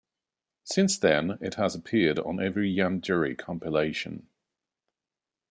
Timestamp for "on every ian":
2.17-3.01